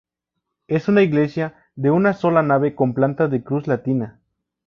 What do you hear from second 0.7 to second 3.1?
una iglesia de una sola nave con